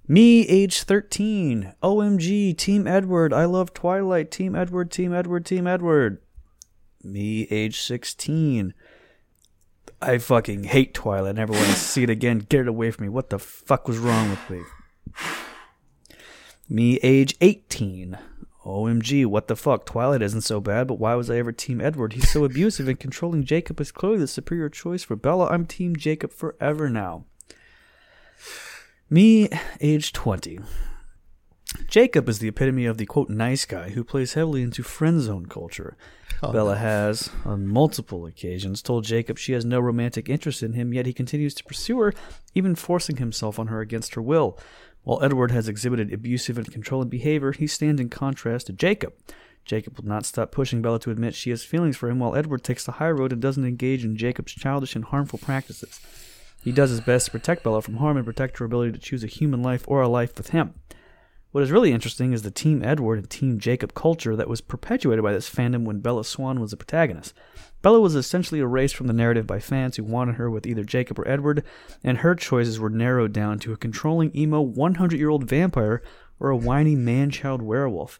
[0.08, 1.74] Me, age 13.
[1.84, 3.34] OMG, Team Edward.
[3.34, 4.32] I love Twilight.
[4.32, 6.22] Team Edward, Team Edward, Team Edward.
[7.04, 8.74] Me, age 16.
[10.02, 11.32] I fucking hate Twilight.
[11.32, 12.40] I Never want to see it again.
[12.40, 13.10] Get it away from me.
[13.10, 14.62] What the fuck was wrong with me?
[16.70, 18.18] Me, age 18.
[18.66, 19.86] OMG, what the fuck?
[19.86, 22.14] Twilight isn't so bad, but why was I ever Team Edward?
[22.14, 25.48] He's so abusive and controlling Jacob is clearly the superior choice for Bella.
[25.48, 27.26] I'm Team Jacob forever now.
[29.10, 29.50] Me,
[29.80, 30.60] age 20.
[31.88, 35.46] Jacob is the epitome of the quote nice guy who plays heavily into friend zone
[35.46, 35.96] culture.
[36.42, 40.94] Oh, Bella has, on multiple occasions, told Jacob she has no romantic interest in him,
[40.94, 42.14] yet he continues to pursue her,
[42.54, 44.58] even forcing himself on her against her will.
[45.06, 49.14] While Edward has exhibited abusive and controlling behavior, he stands in contrast to Jacob.
[49.64, 52.64] Jacob will not stop pushing Bella to admit she has feelings for him, while Edward
[52.64, 56.00] takes the high road and doesn't engage in Jacob's childish and harmful practices.
[56.64, 59.24] He does his best to protect Bella from harm and protect her ability to choose
[59.24, 60.74] a human life or a life with him.
[61.56, 65.24] What is really interesting is the Team Edward and Team Jacob culture that was perpetuated
[65.24, 67.34] by this fandom when Bella Swan was the protagonist.
[67.82, 71.18] Bella was essentially erased from the narrative by fans who wanted her with either Jacob
[71.18, 71.64] or Edward,
[72.04, 76.04] and her choices were narrowed down to a controlling emo 100 year old vampire
[76.42, 78.20] or a whiny man child werewolf.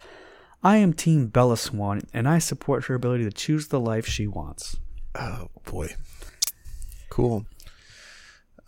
[0.64, 4.28] I am Team Bella Swan, and I support her ability to choose the life she
[4.28, 4.78] wants.
[5.14, 5.90] Oh boy,
[7.10, 7.46] cool.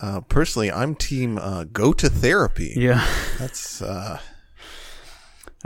[0.01, 2.73] Uh, personally, I'm team uh, go to therapy.
[2.75, 3.07] Yeah.
[3.39, 4.19] That's uh,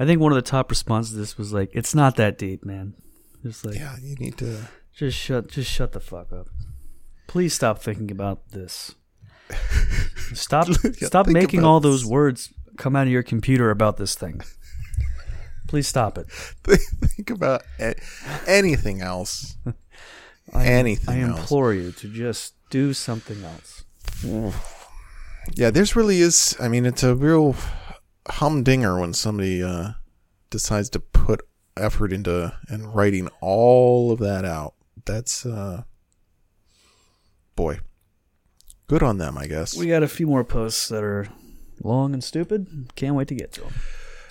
[0.02, 2.66] I think one of the top responses to this was like, "It's not that deep,
[2.66, 2.96] man.
[3.44, 3.96] Just like, yeah.
[4.02, 4.68] You need to.
[4.96, 6.48] just shut, just shut the fuck up.
[7.28, 8.96] Please stop thinking about this.
[10.34, 11.92] Stop, Yeah, stop making all this.
[11.92, 14.42] those words come out of your computer about this thing.
[15.68, 16.28] Please stop it.
[16.64, 17.96] think about a-
[18.48, 19.58] anything else.
[20.54, 21.40] I, Anything I else.
[21.42, 23.84] implore you to just Do something else.
[25.56, 26.56] Yeah, there's really is.
[26.60, 27.56] I mean, it's a real
[28.30, 29.92] humdinger when somebody uh,
[30.50, 31.42] decides to put
[31.78, 34.74] effort into and writing all of that out.
[35.06, 35.84] That's uh,
[37.56, 37.80] boy,
[38.88, 39.76] good on them, I guess.
[39.76, 41.28] We got a few more posts that are
[41.84, 42.92] long and stupid.
[42.96, 43.74] Can't wait to get to them.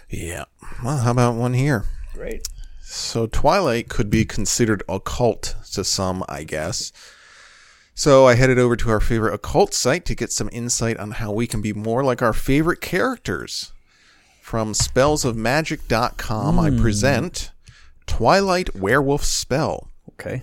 [0.08, 0.44] yeah.
[0.84, 1.84] Well, how about one here?
[2.14, 2.46] Great.
[2.82, 6.92] So Twilight could be considered occult to some, I guess.
[7.94, 11.32] So I headed over to our favorite occult site to get some insight on how
[11.32, 13.72] we can be more like our favorite characters.
[14.50, 16.80] From spellsofmagic.com, I hmm.
[16.80, 17.52] present
[18.06, 19.92] Twilight Werewolf Spell.
[20.14, 20.42] Okay.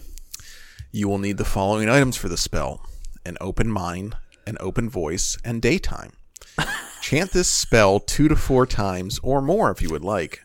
[0.93, 2.87] You will need the following items for the spell
[3.25, 4.15] an open mind,
[4.45, 6.13] an open voice, and daytime.
[7.01, 10.41] Chant this spell two to four times or more if you would like.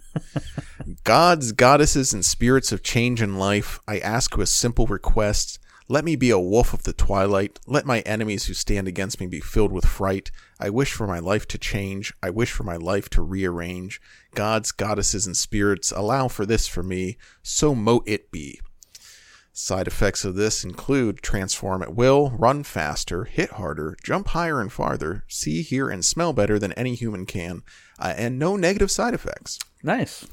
[1.04, 5.60] Gods, goddesses, and spirits of change in life, I ask with simple request.
[5.88, 7.58] Let me be a wolf of the twilight.
[7.66, 10.30] Let my enemies who stand against me be filled with fright.
[10.60, 12.12] I wish for my life to change.
[12.22, 14.00] I wish for my life to rearrange.
[14.34, 17.16] Gods, goddesses, and spirits, allow for this for me.
[17.42, 18.60] So mote it be.
[19.54, 24.72] Side effects of this include transform at will, run faster, hit harder, jump higher and
[24.72, 27.62] farther, see, hear, and smell better than any human can,
[27.98, 29.58] uh, and no negative side effects.
[29.82, 30.26] Nice.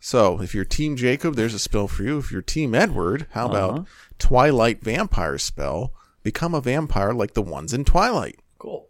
[0.00, 2.18] So, if you're Team Jacob, there's a spell for you.
[2.18, 3.68] If you're Team Edward, how uh-huh.
[3.68, 3.86] about
[4.18, 5.92] Twilight Vampire spell?
[6.22, 8.38] Become a vampire like the ones in Twilight.
[8.58, 8.88] Cool.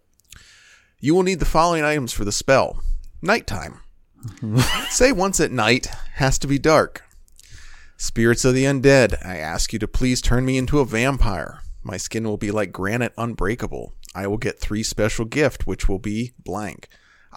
[1.00, 2.82] You will need the following items for the spell
[3.22, 3.80] nighttime.
[4.90, 7.04] Say once at night, has to be dark.
[7.96, 11.62] Spirits of the undead, I ask you to please turn me into a vampire.
[11.82, 13.94] My skin will be like granite unbreakable.
[14.14, 16.88] I will get three special gift, which will be blank.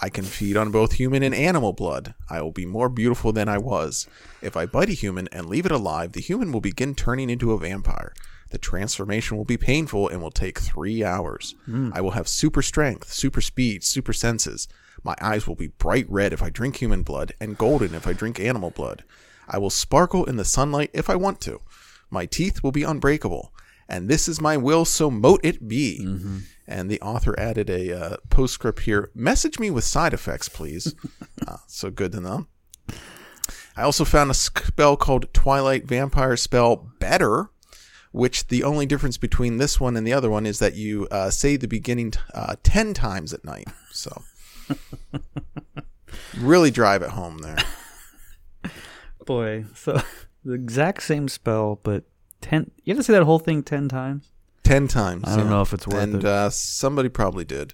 [0.02, 2.16] I can feed on both human and animal blood.
[2.30, 4.08] I will be more beautiful than I was.
[4.42, 7.52] If I bite a human and leave it alive, the human will begin turning into
[7.52, 8.14] a vampire.
[8.50, 11.56] The transformation will be painful and will take three hours.
[11.66, 11.92] Hmm.
[11.94, 14.68] I will have super strength, super speed, super senses.
[15.04, 18.14] My eyes will be bright red if I drink human blood and golden if I
[18.14, 19.04] drink animal blood.
[19.48, 21.62] I will sparkle in the sunlight if I want to.
[22.10, 23.54] My teeth will be unbreakable.
[23.88, 26.00] And this is my will, so mote it be.
[26.02, 26.38] Mm-hmm.
[26.72, 30.96] And the author added a uh, postscript here message me with side effects, please.
[31.48, 32.48] uh, so good to know.
[33.76, 37.50] I also found a spell called Twilight Vampire Spell Better,
[38.12, 41.30] which the only difference between this one and the other one is that you uh,
[41.30, 43.68] say the beginning uh, 10 times at night.
[43.92, 44.22] So
[46.38, 47.58] really drive it home there.
[49.26, 50.02] Boy, so
[50.44, 52.04] the exact same spell, but
[52.42, 52.72] ten.
[52.84, 54.32] You have to say that whole thing ten times.
[54.72, 55.24] 10 times.
[55.28, 56.26] I don't know if it's worth and, it.
[56.26, 57.74] uh, somebody probably did.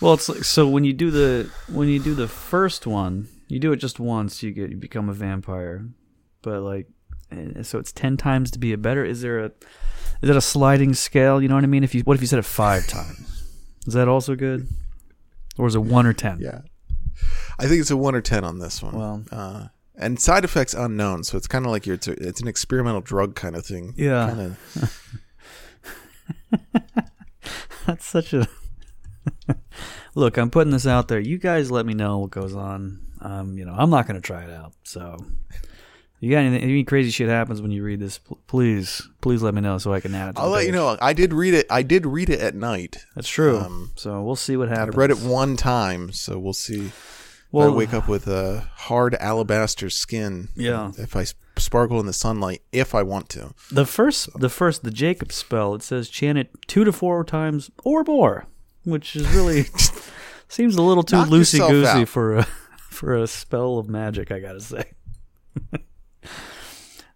[0.00, 3.58] Well, it's like so when you do the when you do the first one, you
[3.58, 5.88] do it just once, you get you become a vampire.
[6.42, 6.86] But like,
[7.62, 9.04] so it's ten times to be a better.
[9.04, 9.46] Is there a
[10.22, 11.42] is that a sliding scale?
[11.42, 11.82] You know what I mean?
[11.82, 13.44] If you what if you said it five times?
[13.88, 14.68] Is that also good?
[15.56, 16.38] Or is it one or ten?
[16.40, 16.60] Yeah.
[17.58, 18.94] I think it's a 1 or 10 on this one.
[18.96, 22.40] Well- uh, and side effects unknown, so it's kind of like you're, it's, a, it's
[22.40, 23.94] an experimental drug kind of thing.
[23.96, 24.50] Yeah.
[27.86, 28.46] That's such a
[30.14, 30.36] look.
[30.36, 31.20] I'm putting this out there.
[31.20, 33.00] You guys let me know what goes on.
[33.20, 34.72] Um, you know, I'm not going to try it out.
[34.84, 35.16] So,
[36.20, 36.62] you got anything?
[36.62, 38.18] Any crazy shit happens when you read this?
[38.18, 40.32] pl- Please, please let me know so I can add it.
[40.34, 40.74] To I'll the let you page.
[40.74, 40.96] know.
[41.00, 41.66] I did read it.
[41.70, 42.98] I did read it at night.
[43.14, 43.58] That's true.
[43.58, 44.96] Um, so we'll see what I happens.
[44.96, 46.92] read it one time, so we'll see.
[47.50, 50.48] Well, I wake up with a hard alabaster skin.
[50.54, 50.92] Yeah.
[50.98, 53.54] If I s- sparkle in the sunlight, if I want to.
[53.70, 55.74] the first, the first, the Jacob spell.
[55.74, 58.46] It says chant it two to four times or more,
[58.84, 59.64] which is really
[60.48, 62.42] seems a little too loosey goosey for a
[62.90, 64.30] for a spell of magic.
[64.30, 64.84] I gotta say.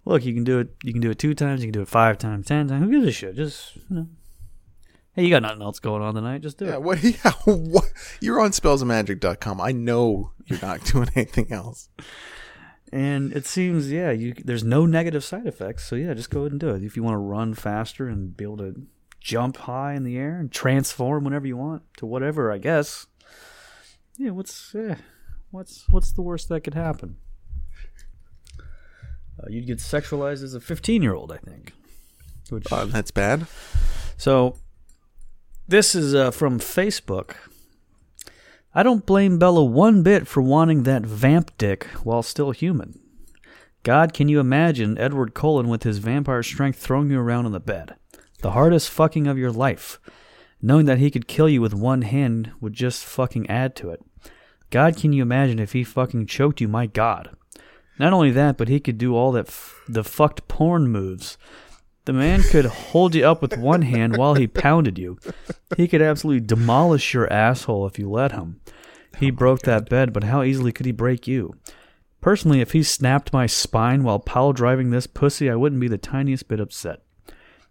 [0.05, 0.75] Look, you can do it.
[0.83, 1.61] You can do it two times.
[1.63, 2.85] You can do it five times, ten times.
[2.85, 3.37] Who gives a shit?
[3.37, 4.07] Just you know.
[5.15, 6.41] Hey, you got nothing else going on tonight?
[6.41, 6.75] Just do Yeah.
[6.75, 6.83] it.
[6.83, 7.03] What?
[7.05, 7.33] Yeah.
[7.45, 7.85] What?
[8.21, 9.61] You're on spellsofmagic.com.
[9.61, 11.89] I know you're not doing anything else.
[12.93, 15.85] And it seems, yeah, you there's no negative side effects.
[15.87, 16.85] So yeah, just go ahead and do it.
[16.85, 18.87] If you want to run faster and be able to
[19.19, 23.07] jump high in the air and transform whenever you want to whatever, I guess.
[24.19, 24.75] Yeah, what's
[25.51, 27.17] what's what's the worst that could happen?
[29.41, 31.73] Uh, you'd get sexualized as a 15 year old, I think.
[32.51, 33.47] Which Uh, that's bad.
[34.19, 34.59] so,
[35.67, 37.37] this is uh, from Facebook.
[38.75, 42.99] I don't blame Bella one bit for wanting that vamp dick while still human.
[43.83, 47.61] God, can you imagine Edward Cullen with his vampire strength throwing you around on the
[47.61, 47.97] bed?
[48.41, 50.01] The hardest fucking of your life.
[50.63, 54.01] Knowing that he could kill you with one hand would just fucking add to it.
[54.71, 56.69] God, can you imagine if he fucking choked you?
[56.69, 57.37] My God.
[57.99, 61.37] Not only that, but he could do all that f- the fucked porn moves
[62.05, 65.19] The man could hold you up with one hand while he pounded you.
[65.77, 68.61] He could absolutely demolish your asshole if you let him.
[69.19, 71.55] He oh broke that bed, but how easily could he break you?
[72.21, 75.99] Personally, if he snapped my spine while pile driving this pussy, I wouldn't be the
[75.99, 77.03] tiniest bit upset.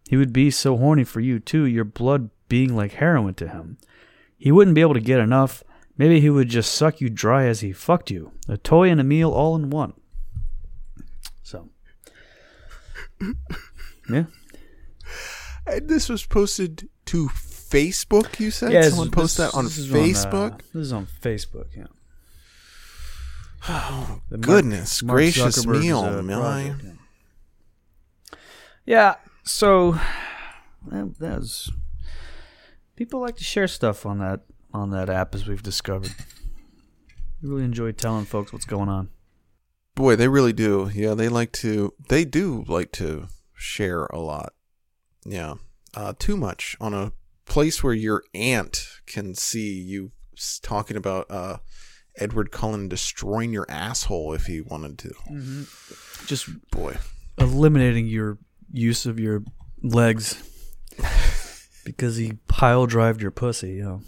[0.09, 3.77] He would be so horny for you, too, your blood being like heroin to him.
[4.38, 5.63] He wouldn't be able to get enough.
[5.97, 8.32] Maybe he would just suck you dry as he fucked you.
[8.47, 9.93] A toy and a meal all in one.
[11.43, 11.69] So.
[14.14, 14.26] Yeah.
[15.68, 18.72] And this was posted to Facebook, you said?
[18.74, 20.53] Yeah, Someone posted that on Facebook?
[20.53, 21.86] uh, this is on Facebook, yeah.
[23.68, 26.64] The Mark- Goodness Mark gracious Zuckerberg's, me, oh my.
[26.64, 26.74] yeah.
[28.86, 29.91] Yeah, so
[30.88, 31.72] that, that was
[32.95, 34.41] people like to share stuff on that
[34.74, 36.14] on that app as we've discovered.
[37.41, 39.09] We really enjoy telling folks what's going on.
[39.95, 40.89] Boy, they really do.
[40.93, 41.93] Yeah, they like to.
[42.09, 43.28] They do like to
[43.62, 44.53] share a lot.
[45.26, 45.55] Yeah,
[45.95, 47.14] uh, too much on a
[47.45, 50.12] place where your aunt can see you
[50.62, 51.57] talking about uh,
[52.18, 55.66] Edward Cullen destroying your asshole if he wanted to.
[56.26, 56.97] Just Boy,
[57.38, 58.38] eliminating your
[58.72, 59.43] use of your
[59.84, 60.41] legs
[61.86, 64.01] because he pile drived your pussy, you know.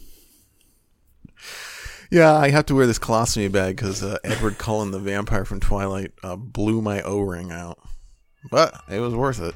[2.09, 5.59] yeah, I have to wear this colostomy bag because uh, Edward Cullen, the vampire from
[5.59, 7.77] Twilight, uh, blew my O ring out.
[8.49, 9.55] But it was worth it.